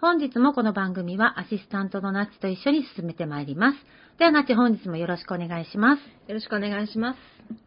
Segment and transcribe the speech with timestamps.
[0.00, 3.78] 本日もこの番組はアシスタントのナッチと一緒に進めてまいります。
[4.18, 6.00] ではナッチ本日もよろしくお願いします。
[6.26, 7.18] よろしくお願いします。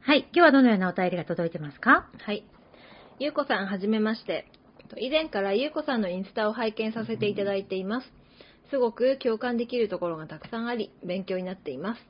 [0.02, 2.10] はい、今日はどのようなお便りが届いてますか？
[2.26, 2.44] はい。
[3.20, 4.48] ゆうこさんはじめまして。
[4.98, 8.12] 以前からゆうこさんのインスタを拝見させていただいています。
[8.72, 12.02] すごく共感できるところがたくさんあり、勉強になっています。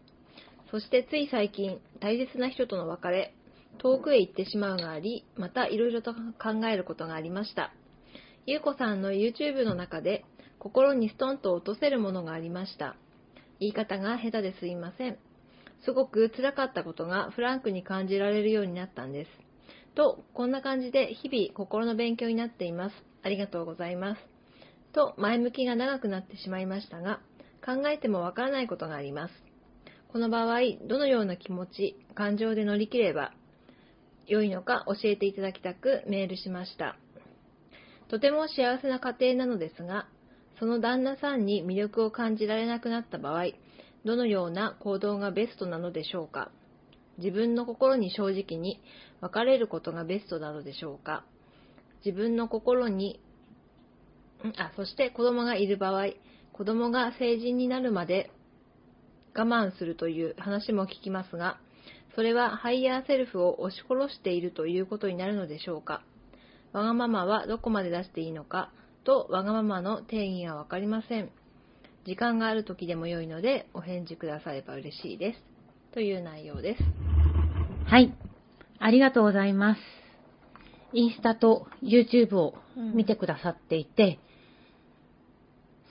[0.72, 3.36] そしてつい最近、大切な人との別れ、
[3.78, 7.74] 遠くへ行ってしまうがあり、また色々と考えることがありました。
[8.46, 10.26] ゆうこさんの YouTube の中で、
[10.60, 12.98] 心にストンと落とせるものがありました。
[13.62, 15.18] 言い方が下手ですいません。
[15.86, 19.32] すごく辛かったことがフランクに感じられるようになったんです。
[19.96, 22.96] と、こんな感じで日々心の勉強になっています。
[23.24, 24.22] ありがとうございます。
[24.92, 27.22] と、前向きが長くなってしまいましたが、
[27.66, 29.34] 考えてもわからないことがあります。
[30.12, 33.32] この場合、どのような気持ち、感情で乗り切れば
[34.28, 36.98] 良いのか教えていただきたくメールしました。
[38.14, 40.06] とても幸せな家庭なのですが、
[40.60, 43.46] その旦那さんに魅力を感じられなくなった場合、
[44.06, 46.52] どのような行動がベストなのでしょうか？
[47.18, 48.80] 自分の心に正直に
[49.20, 51.26] 別れることがベストなのでしょうか？
[52.06, 53.20] 自分の心に、
[54.60, 56.10] あ、そして子供がいる場合、
[56.52, 58.30] 子供が成人になるまで
[59.34, 61.58] 我慢するという話も聞きますが、
[62.14, 66.04] それは higher self を押し殺しているということになるのでしょうか？
[66.74, 68.72] わがままはどこまで出していいのか
[69.04, 71.30] とわがままの定義がわかりません。
[72.06, 75.40] 時間がある時でも良いのでお返事くだされば嬉しいです。
[75.94, 76.84] という内容です。
[77.86, 78.14] はい。
[78.80, 79.82] ありがとうございます。
[80.94, 82.56] インスタと YouTube を
[82.94, 84.20] 見てくださっていて、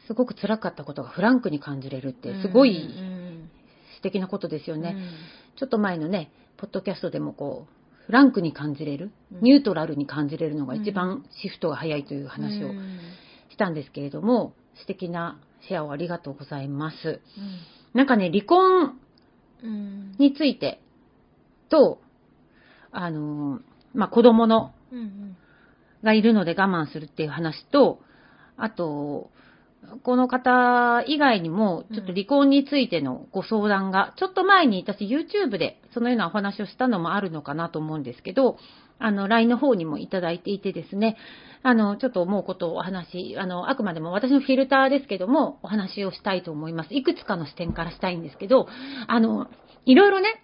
[0.06, 2.88] すごく辛かったことがフランクに感じれるって、すごい
[3.96, 4.96] 素敵なことですよね。
[5.56, 7.81] ちょっと前のね、ポッドキャストでもこう、
[8.12, 12.70] フランクに感じれる、ニュートラルに感じれるのが一番シフトが早いという話を
[13.48, 17.22] したんですけれども、素敵なシェアをありがとうございます。
[17.94, 18.98] なんかね、離婚
[20.18, 20.82] について
[21.70, 22.02] と、
[22.90, 23.60] あの、
[23.94, 24.74] まあ、子供の、
[26.04, 27.98] がいるので我慢するっていう話と、
[28.58, 29.30] あと、
[30.02, 38.58] この方以外にも、ちょっと離婚についてのご相談が、ちょっと前に私 YouTube でそのようなお話をしたのもあるのかなと思うんですけど、
[38.98, 41.16] あの、LINE の方にもいただいていてですね、
[41.64, 46.94] あの、ちょっと思うことをお話、あの、あくまでも私のフィルターですけども、お話をしたいと思います。
[46.94, 48.68] いくつかの視点からしたいんですけど、
[49.08, 49.48] あの、
[49.84, 50.42] いろいろね、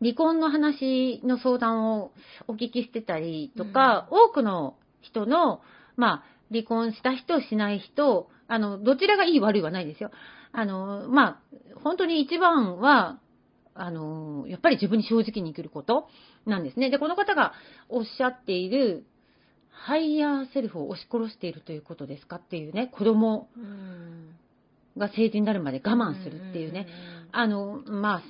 [0.00, 2.12] 離婚の話の相談を
[2.48, 5.60] お聞きしてたりとか、うん、多くの人の、
[5.96, 10.10] まあ、離婚した人、しない人、あの、どちらがいい悪いはないですよ。
[10.52, 11.38] あの、まあ、
[11.82, 13.18] 本当に一番は、
[13.74, 16.08] あの、やっぱり自分に正直に生きること
[16.46, 16.90] なんですね。
[16.90, 17.54] で、この方が
[17.88, 19.06] おっしゃっている、
[19.70, 23.48] higher self を押し殺しているということですかっていうね、子供
[24.96, 26.86] が成人になるまで我慢するっていうね、
[27.32, 28.22] あの、まあ、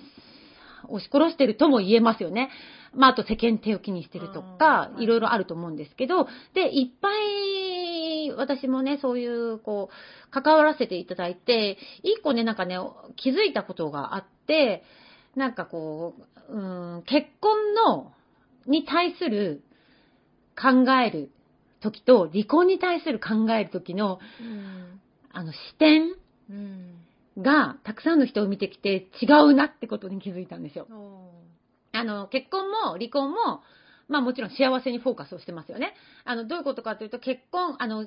[0.89, 2.51] 押し殺してるとも言えますよね。
[2.95, 7.13] まあ、あと世間体を気にしてるとか、いろいろあると思うんですけど、で、いっぱい、
[8.37, 12.77] 私もね、そういう、こう、関わらせていただいて、一個ね、なんかね、
[13.17, 14.83] 気づいたことがあって、
[15.37, 16.15] なんかこ
[16.49, 18.13] う、うん、結婚の、
[18.67, 19.63] に対する
[20.61, 21.31] 考える
[21.81, 25.01] 時と、離婚に対する考える時の、うん。
[25.33, 26.15] あの、視点
[26.51, 26.95] うん。
[27.39, 30.87] が、たくさんの人を見てきて違うなってことに気づいたんですよ。
[31.93, 33.63] あの、結婚も離婚も、
[34.09, 35.95] まあもちろん幸せにフォーカスをしてますよね。
[36.25, 38.07] あの、どういうことかというと、結婚、あの、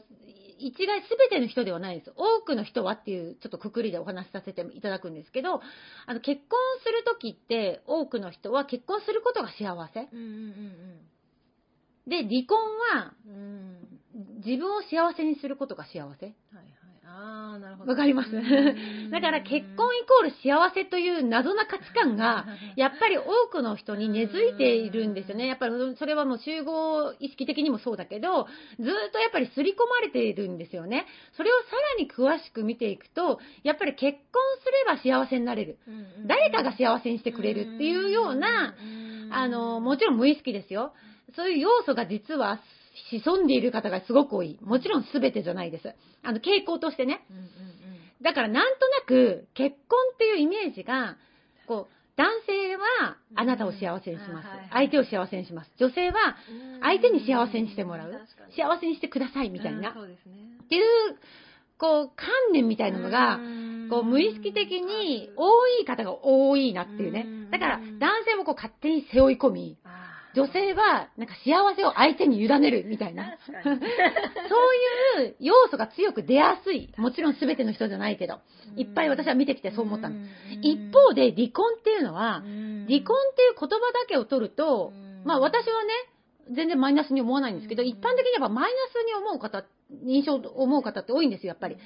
[0.58, 2.14] 一概全ての人ではないです。
[2.16, 5.62] 多くの人はっていう、ちょっとくくりでお話しさせていただくんですけど、
[6.06, 10.10] あの、結婚するときって、多くの人は結婚することが幸せ。
[10.12, 11.00] うんうんうんうん
[12.08, 12.60] で、離婚
[12.96, 14.00] は、うん、
[14.46, 16.02] 自分を幸せにすることが幸せ。
[16.02, 16.36] はいはい。
[17.08, 17.92] ああ、なるほど。
[17.92, 18.32] わかります
[19.12, 25.48] だから結婚イコール幸せという謎な価値観が、やっぱり多くの人に根付いているんですよね。
[25.48, 28.48] やっぱりそれはもう集合意識的にもそうだけど、
[28.80, 31.06] ずっとやっぱり刷り込まれているんですよね。
[31.38, 35.78] それをさらに詳しく見ていくと、やっぱり結婚すれば幸せになれる。
[36.26, 38.76] 誰かが幸せにしてくれるっていうような、
[39.32, 40.94] あの、もちろん無意識ですよ。
[41.36, 42.60] そういう要素が実は
[43.12, 44.58] 潜んでいる方がすごく多い。
[44.62, 45.94] もちろん全てじゃないです。
[46.24, 47.26] あの、傾向としてね。
[47.30, 47.50] うんうんうん、
[48.24, 51.18] だからなんとなく、結婚っていうイメージが、
[51.68, 54.48] こう、男性はあなたを幸せにします。
[54.72, 55.72] 相手を幸せにします。
[55.78, 56.38] 女性は
[56.82, 58.12] 相手に幸せにしてもらう。
[58.56, 59.90] 幸せにしてくださいみたいな。
[59.90, 59.94] っ
[60.70, 60.84] ていう、
[61.78, 63.38] こう、観念みたいなのが、
[63.90, 67.28] こう、無意識的に多い方が多いなっていうね。
[67.52, 69.78] だから、男性もこう、勝手に背負い込み、
[70.36, 73.38] 女性は、なんか幸せを相手に委ねるみたいな。
[73.64, 73.76] そう
[75.24, 76.94] いう要素が強く出やすい。
[76.98, 78.40] もちろん全ての人じゃないけど。
[78.76, 80.16] いっぱい私は見てきてそう思ったの。
[80.62, 83.06] 一方で離婚っていうのは、離婚っていう
[83.60, 84.92] 言葉だけを取ると、
[85.24, 85.94] まあ私はね、
[86.56, 89.64] 全然マイナスに思わないんですけど、一般的にやっぱマイナスに思う方、
[90.06, 91.78] 印象を思う方って多いんですよ、やっぱり。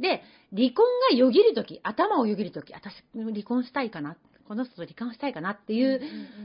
[0.00, 0.22] で、
[0.54, 4.16] 離婚がよぎるとき、頭をよぎるとき、私、離婚したいかな
[4.46, 6.00] この人と離婚したいかなっていう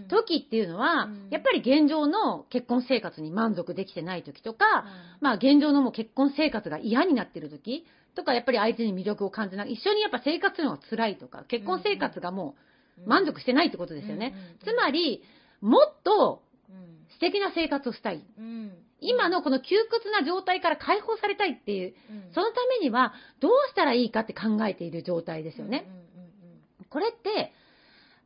[0.09, 4.86] 時っていうのは、やっぱり現状の結婚生活に満足できてない時とか、
[5.19, 12.56] まあ現状のもう結婚生活が嫌になってる時とか、やっぱり相手に魅力を感じない、一緒にやっぱ生活するのが辛いとか、結婚生活がも
[13.06, 14.33] う満足してないってことですよね。
[14.63, 15.24] つまり、
[15.62, 16.42] もっと
[17.12, 18.24] 素敵な生活をしたい。
[19.00, 21.94] 今のこの窮屈な状態から解放されたいっていう、
[22.33, 25.89] そのためにはどうしたらいいかって考えている状態ですよね。
[26.89, 27.53] これって、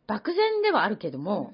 [0.07, 1.53] 漠然ではあるけども、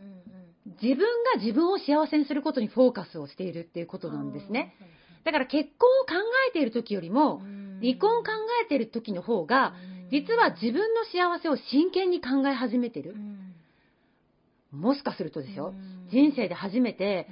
[0.82, 1.06] 自分
[1.36, 4.76] が自分を幸せにすることにフォーカスをしているっていうことなんですね。
[5.24, 6.14] だから結婚を考
[6.50, 7.42] えている時よりも、
[7.82, 8.32] 離婚を考
[8.64, 9.74] えている時の方が、
[10.12, 13.16] 実は自分の幸せを真剣に考え始めてる。
[14.72, 15.74] もしかするとですよ、
[16.12, 17.28] 人生で初めて、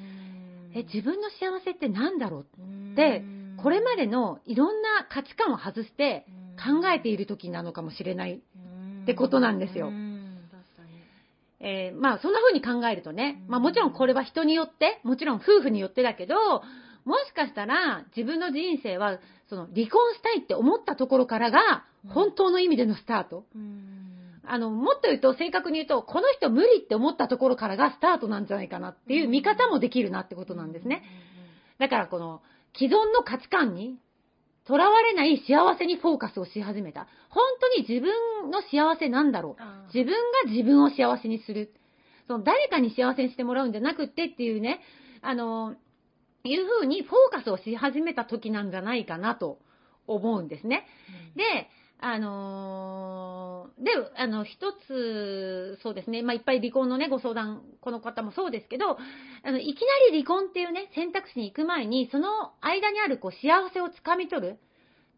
[0.73, 2.45] え、自分の幸せって何だろう？
[2.93, 3.23] って、
[3.61, 6.25] これまでのいろんな価値観を外して
[6.57, 8.41] 考えている時なのかもしれない
[9.03, 9.89] ってことなんですよ。
[11.59, 16.35] えー、まあそんな風に考えるとね、まあもちろんこれは人によって、もちろん夫婦によってだけど、
[17.05, 19.19] もしかしたら自分の人生は
[19.49, 23.45] その離婚したいって思ったところからが本当の意味でのスタート。
[24.51, 31.03] あの、もっと言うと正確に言うと、この人無理って思ったところからがスタートなんじゃないかなっていう見方もできるなってことなんですね。
[31.77, 32.41] だからこの
[32.75, 33.99] 既存の価値観に
[34.69, 37.07] 囚われない幸せにフォーカスをし始めた。
[37.29, 39.95] 本当に自分の幸せなんだろう。
[39.95, 40.13] 自分
[40.45, 41.73] が自分を幸せにする。
[42.27, 44.81] その誰かに幸せにしてもらうんじゃなくてっていうね、
[45.23, 45.75] あの、
[46.43, 49.57] いうふうにフォーカスをし始めた時なんじゃないかなと
[50.05, 50.85] 思うんですね。
[51.33, 51.67] うん、で、
[52.01, 58.97] あのー、で、あの、一つ、そうですね、まあ、いっぱい離婚のね、ご相談、この方もそうですけど、
[59.43, 64.59] あの、いきなり離婚っていうね、選択肢に行く前に、その間にある、こう、幸せをつかみ取る、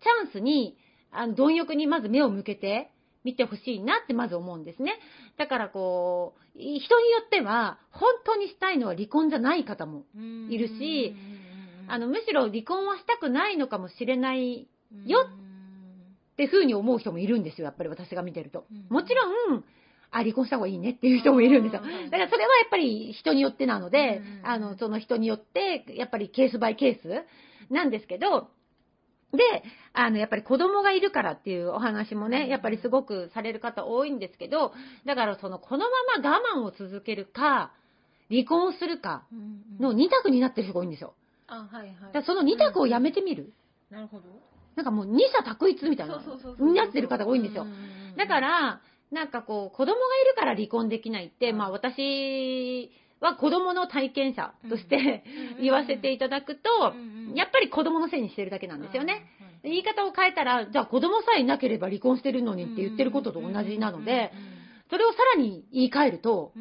[0.02, 0.76] チャンスに、
[1.12, 2.90] あの、貪欲にまず目を向けて、
[3.24, 4.98] 見てほしいなってまず思うんですね。
[5.38, 10.06] だからこう、人によっては、本当にしたいのは離婚じゃない方も
[10.50, 11.16] いるし、
[11.88, 14.68] あの、むしろ離婚はしたくないのかもしれない
[15.06, 15.28] よ
[16.42, 18.66] って風に思う人もいるんですよ、やっぱり私が見てると。
[18.90, 19.64] もちろん、
[20.10, 21.82] あ、離婚した方がいいねっていう人もいるんですよ。
[21.82, 28.50] だからそれはやっぱり人によってなので、あの、その人によって、やっぱりケースバイケースなんですけど、
[29.32, 29.40] で、
[29.94, 34.74] あの、やっぱり子供がいるからっていうお話もね、やっぱりすごくされる方多いんですけど、
[35.06, 35.86] だからその、この
[36.18, 37.72] まま我慢を続けるか、
[38.30, 39.26] 離婚するか
[39.80, 41.14] の2択になってる人が多いんですよ。
[41.48, 42.14] あ、はいはい。
[42.14, 43.54] だその2択をやめてみる。
[43.90, 44.24] なるほど。
[44.76, 46.22] なんかもう二者択一みたいな、
[46.60, 47.66] になってる方が多いんですよ。
[48.18, 55.24] だから、なんかこう、子供がいるから離婚できないって、まあ私は子供の体験者として
[55.62, 56.94] 言わせていただくと、
[57.36, 59.26] やっぱり子供のせいにしてるだけなんですよね。
[59.64, 64.32] 言い方を変えたら、じゃあ子供さえいなければ離婚してるのにって言ってることと同じなので、
[64.90, 66.52] それをさらに言い換えると、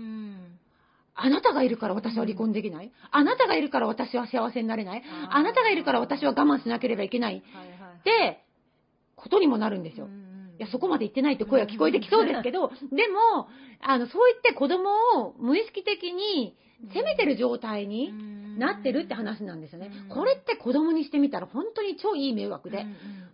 [1.14, 5.02] あなたがいるから私は離婚できない、あなたがいるから私は幸せになれない。
[5.30, 7.42] あなたがいるから私は我慢しなければいけない、
[9.16, 10.08] ことにもなるんですよ。
[10.58, 13.48] いや、そこまで言ってないって声は聞こえてきそうですけど、 でも、
[13.80, 14.90] あの、そう言って子供
[15.22, 16.54] を無意識的に
[16.92, 19.90] 責めてる状態になってるって話なんですよね。
[20.10, 22.84] これって子供にしてみたら本当に超いい迷惑で、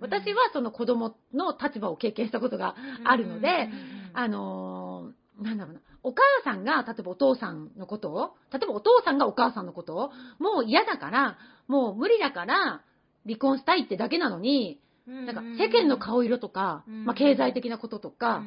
[0.01, 3.71] 私はその子供の立場を経験したことがあるので、
[4.15, 12.83] あのー、なんだろうな、お母さんが、例えばお父さんのことを、例えばお父さんがお母さんのことを、もう嫌だから、もう無理だから、
[13.27, 18.43] 離婚したいってだけなのに、なんか世間の顔色とか、まあ、経済的なこととか、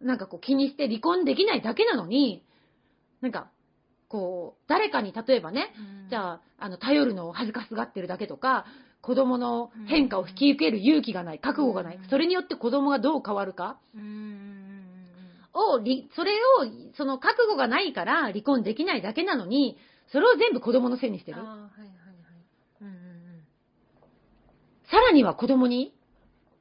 [0.00, 2.44] なんかこう気にして離婚できないだけなのに、
[3.20, 3.48] なんか、
[4.08, 5.74] こう、誰かに例えばね、
[6.10, 8.66] じゃあ、あの、頼るのを恥ずかしがってるだけとか、
[9.00, 13.78] 子供の変化を引き受ける勇気がない、覚悟がない、それによって子供がどう変わるか、
[15.54, 15.78] を、
[16.14, 19.78] それを、その覚悟がないから離婚できないだけなのに、
[20.12, 21.38] それを全部子供のせいにしてる。
[24.94, 25.92] さらには子供に、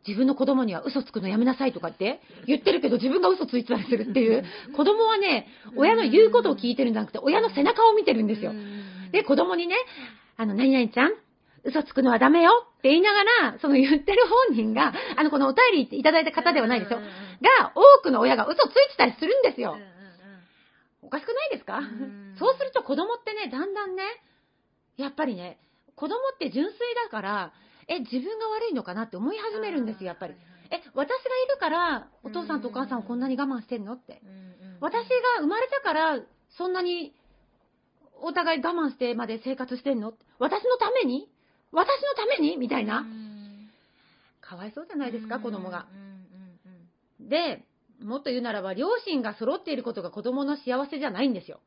[0.07, 4.43] 自分の子供には嘘つくのやめなさいとかって言ってるけど自分が嘘ついてたりするっていう。
[4.75, 5.47] 子供はね、
[5.77, 8.53] 親の言うことを聞いてるんじゃなくて、親の背中を見てるんですよ。
[9.11, 9.75] で、子供にね、
[10.35, 11.13] あの、何々ちゃん、
[11.63, 16.99] 嘘つくのはダメよって言いながら、その言ってる本人が、あの、このお便りいただいた方ではないですよ。
[16.99, 19.77] が、多くの親が嘘ついてたりするんですよ。
[21.03, 21.81] おかしくないですか？
[22.39, 24.03] そうすると子供ってね、だんだんね、
[24.97, 25.59] やっぱりね、
[25.95, 26.73] 子供って純粋
[27.05, 27.53] だから、
[27.87, 30.33] え、自分が悪いのかなって思い始めるんですよ、やっぱり。
[30.71, 31.13] え、私が
[31.45, 34.21] いるから、お父さんとお母さんをこんなに我慢してんのって。
[34.79, 35.07] 私が
[35.39, 36.19] 生まれたから、
[36.57, 37.13] そんなに、
[38.21, 41.29] お互い我慢してまで生活してんの私のために？
[41.71, 42.57] 私のために？
[42.57, 43.05] みたいな。
[44.41, 45.87] かわいそうじゃないですか、子供が。
[47.19, 47.65] で、
[48.01, 51.59] もっと言うならば、両親が揃っていることが子供の幸せじゃないんですよ。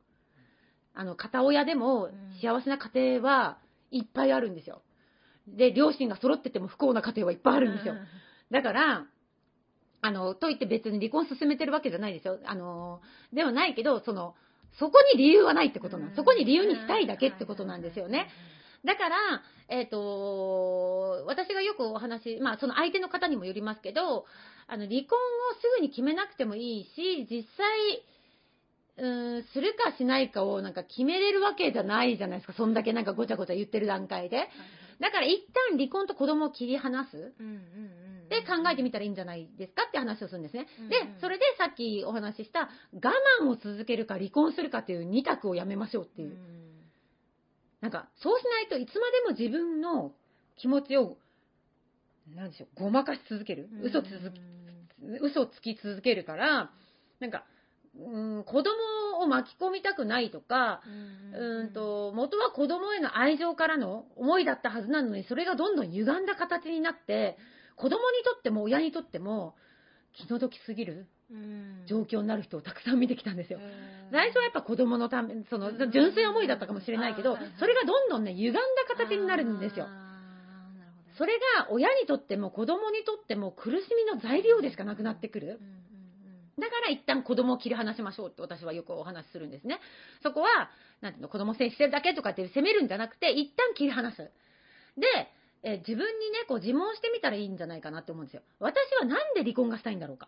[0.93, 2.09] あの、片親でも
[2.41, 3.57] 幸せな家庭は
[3.91, 4.81] いっぱいあるんですよ。
[5.47, 7.95] で、両親が揃ってても不幸な家庭はいっぱいあるんですよ。
[8.51, 9.05] だから、
[10.01, 12.39] あの、といって別に離婚進めてるわけじゃないですよ。
[12.45, 13.01] あの、
[13.33, 14.35] ではないけど、その、
[14.79, 18.27] そこに理由はないってことなんそこに理由にしたいだけってことなんですよね。
[18.85, 19.15] だから、
[19.69, 24.25] えっ、ー、と、私がよくお話、まあその相手の方にもよりますけど、
[24.67, 28.03] あの、離婚をすぐに決めなくてもいいし、実際、
[28.97, 32.53] うん、するかしないかをなんか決めれるわけじゃないじゃないですか。
[32.53, 34.47] そんだけなんかごちゃごちゃ言ってる段階で。
[34.99, 37.33] だから一旦離婚と子供を切り離す。
[38.29, 40.67] で考えてみたらいいんじゃないですかって話をするんですね。
[40.89, 43.11] で、それでさっきお話しした我
[43.41, 46.37] 慢を続けるか離婚するかっていう2択をやめましょうっていう。
[47.79, 50.11] なんか、そうしないといつまでも自分の
[50.57, 51.17] 気持ちを、
[52.35, 53.69] なんでしょう、ごまかし続ける。
[53.83, 54.07] 嘘つ
[55.21, 56.71] 嘘つき続けるから、
[57.19, 57.45] なんか、
[57.95, 58.71] うん、子供
[59.19, 60.81] を巻き込みたくないとか、
[61.33, 67.37] うんと、元は子供への愛情からの思いだったはずなのに、それがどんどん歪んだ形になって、
[67.75, 69.55] 子供にとっても親にとっても
[70.13, 71.07] 気の毒すぎる
[71.87, 73.59] 状況になる人をたくさん見てきたんですよ。
[74.11, 79.87] 最初はやっぱ子供のため、その、純粋思いだったかもしれないけど、それがどんどんね、歪んだ形になるんですよ。
[81.17, 85.59] それが親にとっても子供にとっても苦しみの材料でしかなくなってくる。
[86.59, 89.79] だから一旦子供を切り離しましょうって私はよくお話しするんですね。
[90.23, 90.47] そこは、
[91.01, 94.17] なんていうの、子供選してるだけとかって責めるんじゃなくて、一旦切り離す。
[94.97, 95.05] で、
[95.63, 98.41] え自分にね、こう自問してみたらいいんじゃないかなって思うんですよ。
[98.59, 100.27] 私はなんで離婚がしたいんだろうか。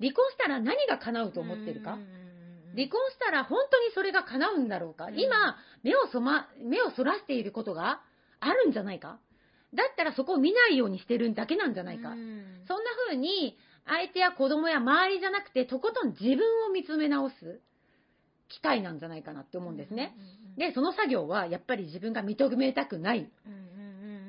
[0.00, 1.98] 離婚したら何が叶うと思ってるか。
[2.74, 5.10] 離婚したら本当にそれが叶うんだろうか。
[5.10, 8.00] 今、目をそま、目をそらしていることが
[8.40, 9.18] あるんじゃないか。
[9.74, 12.10] だったらそこを見ないようにしてるだけなんじゃないか。
[12.10, 12.26] そんな
[13.08, 13.56] 風に、
[13.86, 17.60] 相手や子供や周りじゃなくて、とことん自分を見つめ直す
[18.48, 20.14] 機会なんじゃないかなって思うんですね。
[20.56, 23.30] で、その作業はやっぱり自分が認めたくない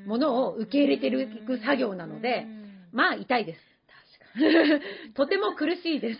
[0.07, 1.29] ものを受け入れてる
[1.63, 2.47] 作業なので、
[2.91, 3.59] まあ痛いです。
[5.15, 6.19] とても苦しいです。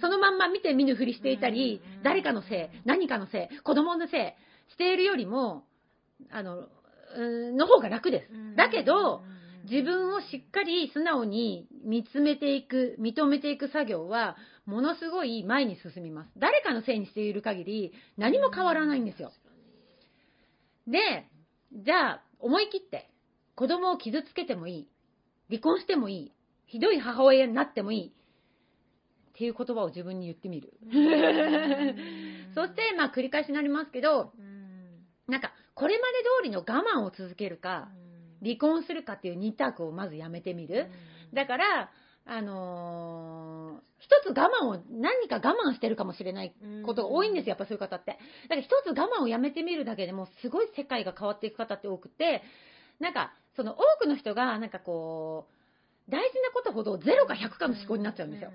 [0.00, 4.34] そのまんま見て見ぬふりしていたり、誰かのせい、何かのせい、子供のせ
[4.68, 5.64] いしているよりも、
[6.30, 6.68] あの、
[7.16, 8.56] の方が楽です。
[8.56, 9.22] だけど、
[9.70, 14.36] 自分をしっかり素直に見つめていく、認めていく作業は、
[14.66, 16.30] ものすごい前に進みます。
[16.36, 19.30] 誰かのせいにしている限り、何も変わらないんですよ。
[20.88, 21.28] で、
[21.72, 23.08] じゃあ、思い切って、
[23.54, 24.88] 子供を傷つけてもいい。
[25.48, 26.32] 離婚してもいい。
[26.66, 28.08] ひどい母親になってもいい。
[28.08, 30.72] っていう言葉を自分に言ってみる。
[32.56, 34.32] そして、まあ、繰り返しになりますけど、
[35.28, 37.88] なんか、これまで通りの我慢を続けるか、
[38.42, 40.88] 離婚するかっていう2択をまずやめてみる。
[41.32, 41.90] だから、
[42.26, 46.54] あのー、一つ我慢を、何か我慢してるかもしれない
[46.84, 48.12] ことが多いんですよ、やっぱそういう方って。
[48.48, 52.42] だから一つ我慢をやめてみるだけでも、すごい世界が変わっていく方って多くて、
[52.98, 55.48] なんか、その多くの人が、なんかこ
[56.08, 58.52] う、大事なことほど0か100かの思考になっちゃうんですよ。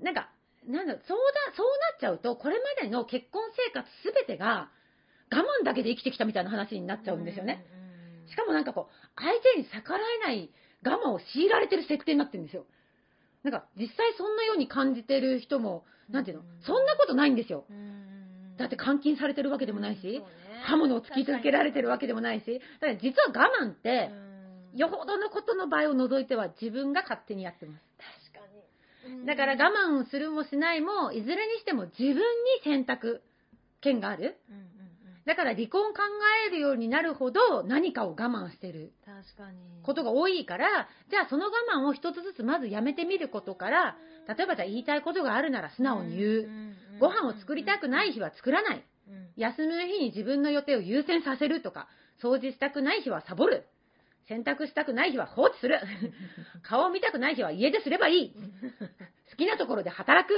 [0.00, 0.30] なんか、
[0.66, 4.70] なんだ、そうだ、そうなっちゃうと、これまでの結婚生活すべてが、
[5.30, 7.64] 我慢だけで生きてきたみたいな話になっちゃうんですよね。
[8.32, 10.50] しかもなんかこう、相手に逆らえない
[10.84, 12.64] 我慢を強いられてる設定になってるんですよ。
[13.44, 17.66] なんか、実際そんなように感じてる人も、なんていうの、そんなことないんですよ。
[18.56, 20.22] だって監禁されてるわけでもないし、
[20.64, 24.10] 刃物を突き続けられてるわけでもないし、だから実は我慢って、
[24.74, 27.82] よほどのことの場合を除いては自分が勝手にやってます。
[28.32, 29.26] 確かに。
[29.26, 32.22] だから我慢をするもしないも、いずれにしても自分に
[32.64, 33.22] 選択
[33.80, 34.38] 権がある。
[34.50, 34.81] うん。
[35.26, 36.00] だから離婚考
[36.48, 38.92] えるようになるほど何かを我慢してる。
[39.82, 46.48] ことが多いから、じゃあその我慢を一つずつまずやめてみることから、例えばじゃあ言いたいことがあるなら素直に言う。
[47.00, 48.84] ご飯を作りたくない日は作らない。
[49.08, 49.28] うん。
[49.36, 51.88] 休みの日に自分の予定を優先させるとか、
[52.22, 53.66] 掃除したくない日はサボる。
[54.28, 55.80] 洗濯したくない日は放置する。
[56.62, 58.34] 顔を見たくない日は家ですればいい。
[59.30, 60.34] 好きなところで働く。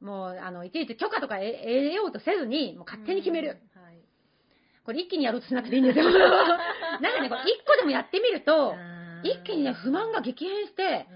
[0.00, 3.48] もう、あの、いちいち許可とか得得ようとせずに、もう勝手に決める。
[3.48, 3.60] はい。
[4.90, 6.10] これ一気にやろうとしなくていいんですよ。
[6.10, 8.74] なんかね、これ一個でもやってみると、
[9.22, 11.06] 一気にね、不満が激変して、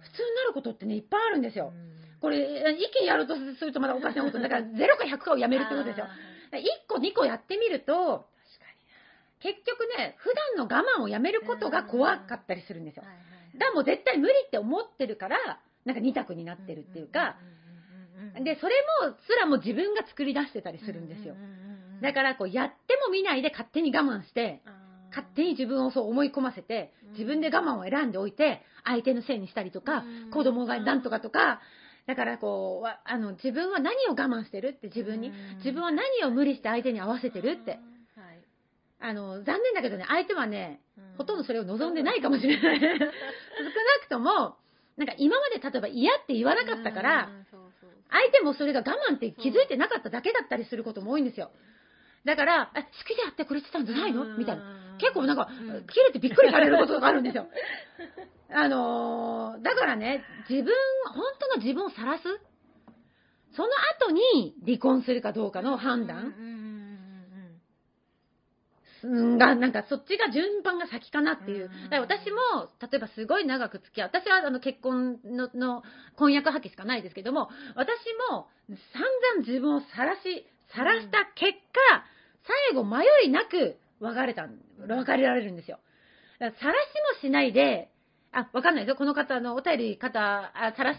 [0.00, 1.72] 普通になることってね、いっぱいあるんですよ。
[2.20, 4.40] これ、一気にやろうとするとまだおかしなこと。
[4.40, 6.08] だから、0か100かをやめるってことですよ。
[6.50, 8.26] 1個、2個やってみると、
[9.38, 13.04] 結局ね、普段の我慢をやめることが怖かったりするんですよ。
[13.56, 17.36] だもう絶対無理って思ってるから、なんか2択になってるっていうか、
[18.42, 21.36] で、それも、すらも自分が作り出してたりするんですよ。
[22.02, 24.62] だから、こう、やっても見ないで勝手に我慢して、
[25.10, 31.60] 勝手に自分をそう思い込ませて、自分で我慢を選んでおいて、相手のせいにしたりとかうん、子供がなんとかとか、
[32.06, 35.28] だからこう、わあの、自分は何を我慢してるって自分に。
[35.28, 37.72] うん、自分は何を無理して相手に合わせてるって。
[37.72, 37.80] はい。
[39.00, 40.80] あの、残念だけどね、相手はね、
[41.18, 42.78] ほとんどそれを望んでないかももしれない。
[42.80, 43.00] 少な
[44.02, 44.56] くとも、
[44.96, 47.28] なんか今まで例えば嫌って言わなかったから、
[48.08, 51.50] 相手もそれが我慢って気づいてなかっただけだったりすることも多いんですよ。
[52.26, 54.36] だから、え好きでやってくれてたんじゃないの？
[54.36, 54.62] みたいな。
[54.98, 57.46] 結構なんか、うん切れてびっくりされることがあるんですよ。
[58.52, 60.72] あのーだからね、自分、
[61.14, 62.40] 本当の自分を晒す？
[63.54, 63.68] その
[64.00, 66.34] 後に離婚するかどうかの判断？
[69.04, 71.66] うんが、なんかそっちが順番が先かなっていう。
[71.66, 74.10] うんだから私も、例えばすごい長く付き合う。
[74.12, 75.82] 私はあの結婚のの
[76.16, 77.98] 婚約破棄しかないですけども、私
[78.30, 78.48] も
[78.92, 81.52] 散々自分を晒し、晒した結
[81.92, 82.04] 果、
[82.46, 84.48] 最後迷いなく別れた、
[84.88, 85.78] 別れられるんですよ。
[86.38, 86.72] だから晒
[87.20, 87.90] しもしないで、
[88.32, 88.96] あ、わかんないですよ。
[88.96, 90.98] この方、あの、お便り方、あ晒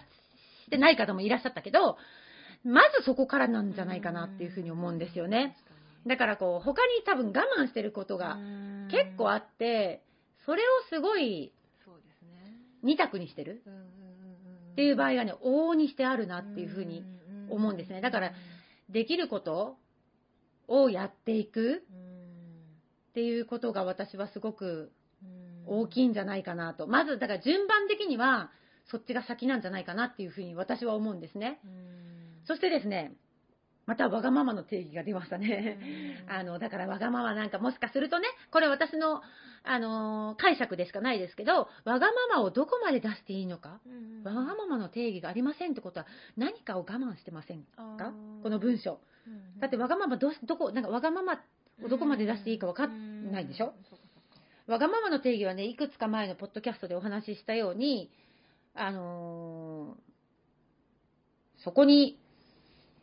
[0.65, 1.97] してない方もいらっしゃったけど、
[2.63, 5.55] まずそこからなんじゃないかなっていうふうに思うんですよね。
[6.07, 8.38] だからこう、他に多分我慢してることが
[8.89, 10.01] 結構あって、
[10.45, 11.53] それをすごい
[11.86, 12.53] そうですね。
[12.83, 13.62] 二択にしてる。
[14.71, 17.03] っていう場合がね、往々にしてあるなっていうふうに
[17.49, 18.01] 思うんですね。
[18.01, 18.31] だから
[18.89, 19.75] できること
[20.67, 21.84] をやっていく
[23.12, 24.91] っていうことが私はすごく
[25.65, 26.88] 大きいんじゃないかなと。
[26.88, 28.51] まず、だから順番的には
[28.86, 31.60] そっちが先なんじゃないかなっていうふうに私は思うんですね。
[32.45, 33.13] そしてですね、
[33.86, 35.77] またわがままの定義が出ましたね。
[36.27, 39.21] あの、だからわがままなんかもしかするとね、これ私の、
[39.63, 43.80] あのー解釈でしかないですけど、わがままをどこまで出していいのか、
[44.25, 47.63] わがままの定義がありませんってことは何かを我慢してません
[47.97, 48.13] か？
[48.43, 48.99] この文章。
[49.59, 51.39] だってわがままどどこ、なんかわがまま
[51.83, 53.73] をどこまで出していいかわかんないでしょ？
[54.67, 58.11] わがままの定義はね、いくつか前のポッドキャストでお話ししたように、
[58.75, 62.19] あのーそこに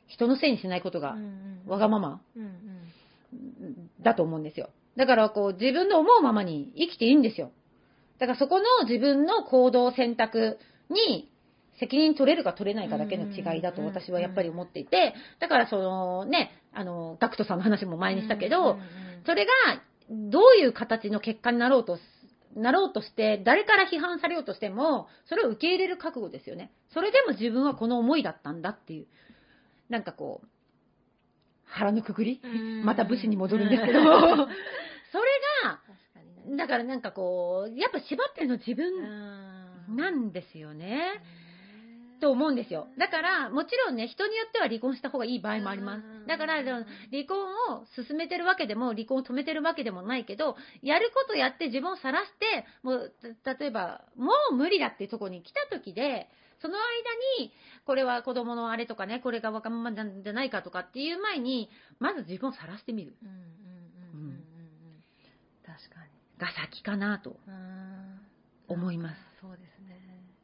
[0.07, 1.17] 人のせいにしないことが
[1.67, 2.21] わがまま
[4.01, 4.71] だと思うんですよ。
[4.97, 7.51] だからこう自分の思うままに生きていいんですよ。
[8.21, 10.59] だからそこの自分の行動選択
[10.89, 11.29] に
[11.81, 18.79] 責任取れるか取れないかだけの違いだと私はやっぱり思っていて、だからそのね、あの、ガクトさんの話も前にしたけど、
[19.27, 19.51] それが
[20.11, 21.99] どういう形の結果になろうと、
[22.55, 26.71] なろうとして、誰から批判されようとしても、それを受け入れる覚悟ですよね。
[26.93, 29.07] それでも自分はこの思いだったんだっていう、
[29.89, 30.49] なんかこう、
[31.65, 32.41] 腹のくくり？
[32.85, 34.47] また武士に戻るんですけど、 それ
[35.65, 35.81] が、
[36.57, 41.23] だからなんかこう、やっぱ縛ってるの自分なんですよね。
[42.25, 42.87] と思うんですよ。
[42.99, 46.03] だから、もちろんね、人によっては離婚した方がいい場合もあります。
[46.27, 46.87] だから、離
[47.29, 47.37] 婚
[47.71, 53.13] を進めてるわけでも、離婚を止めてるわけでもないけど、やることやって自分を晒して、もう、
[53.45, 56.31] た例えば、もう無理だっていうところに来た時で、
[56.63, 57.53] その間に、
[57.85, 63.15] これは子供のあれとかね、これが若者なんじゃないかとかっていう前に、まず自分を晒してみる。
[63.23, 63.45] うんうんうん
[64.15, 64.45] うんうん
[65.67, 67.37] 確かにが先かなと。
[67.47, 67.95] うん
[68.67, 69.17] 思います。
[69.43, 69.74] そうですね。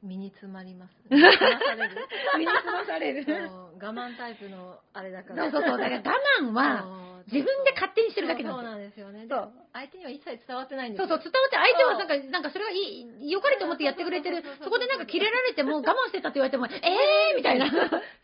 [0.02, 0.94] 身に詰まります。
[1.10, 2.06] 身に詰まされる？
[2.38, 3.24] 身につまされる。
[3.80, 5.50] 我慢タイプのあれだから。
[5.50, 5.78] そうそうそう。
[5.78, 9.26] だから我慢は、自分で勝手にしてるだけなんですそうなんですよね。
[9.28, 11.09] そうで相手には一切伝わってないんですよ。
[11.09, 17.70] そうそう、伝わって相手はなんか、なんかそれがいい、良かれと思ってやってくれてるそこでなんかキレられても我慢してたって言われても、 えーみたいな。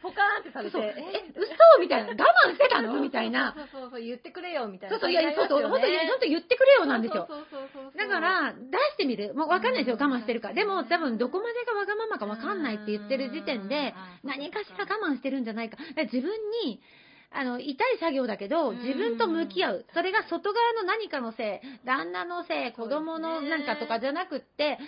[0.02, 2.10] ポカーンってされて、ええ、嘘みたいな。
[2.10, 2.14] 我
[2.46, 3.00] 慢してたの？
[3.00, 3.54] みたいな。
[3.56, 4.96] そうそうそう、言ってくれよ、みたいな。
[4.96, 7.28] そうそう、いや、そうそう、本当に、本当に言ってくれよなんですよ。
[7.96, 9.34] だから、出してみる。
[9.34, 10.52] もう分かんないですよ、我慢してるか。
[10.52, 15.76] でも、多分、どこまでがわがままか分かんないって言ってる時点で、何かしら我慢してるんじゃないか。
[15.96, 16.30] 自分
[16.64, 16.80] に、
[17.36, 19.86] あの、痛い作業だけど、うん自分と向き合う。
[19.92, 24.78] それが外側の何かのせい、旦那のせい、子供のなんかとかじゃなくって、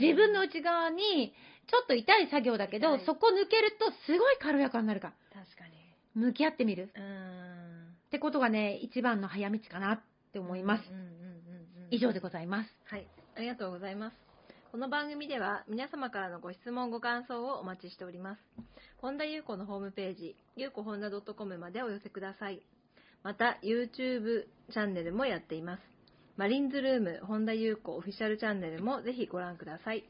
[0.00, 1.32] 自分の内側に、
[1.68, 5.42] ちょっと痛い作業だけど、はいそこ抜けるとすごい軽やかになるから。
[5.44, 5.72] 確かに。
[6.14, 6.90] 向き合ってみる。
[6.94, 7.92] うーん。
[8.06, 10.00] ってことがね、一番の早道かなっ
[10.32, 10.84] て思います。
[10.90, 11.12] うんうんうんうん
[11.92, 12.70] 以上でございます。
[12.86, 14.31] はい、ありがとうございます。
[14.72, 18.40] この番組では皆様からのご質問ご感想をお待ちしております。
[19.02, 22.62] 本田裕子のホームページ、ゆうこほんだ .com までお寄せください。
[23.22, 25.82] また、YouTube チャンネルもやっています。
[26.38, 30.04] マリンズルーム本田裕子オフィシャルチャンネルもぜひご覧ください。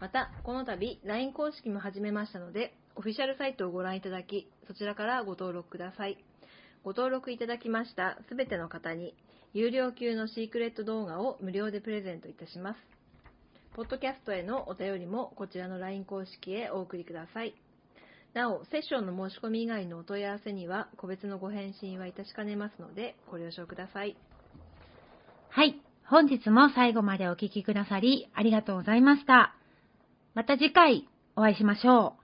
[0.00, 6.16] また、この度、LINE 公式も始めましたので、オフィシャルサイトをご覧いただき、そちらからご登録ください。
[6.84, 9.14] ご登録いただきましたすべての方に、
[9.52, 12.93] 有料級のシークレット動画を無料でプレゼントいたします。
[13.74, 17.56] ポッドキャストへのお便りもこちらの LINE 公式へお送りください。
[18.32, 24.16] なお、セッションの申し込み以外のお問い合わせには個別のご返信はいたしかねますのでご了承ください。
[25.48, 25.80] はい。
[26.06, 29.56] 本日も最後までお聞きくださり、ありがとうございました。
[30.34, 32.23] また次回お会いしましょう。